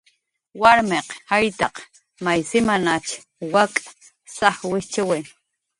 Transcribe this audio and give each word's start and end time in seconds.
Warmiq 0.61 1.07
jayrtak 1.33 1.75
my 2.23 2.37
simnach 2.49 3.07
wak' 3.53 3.77
saj 4.35 4.57
wijchiwi. 4.71 5.19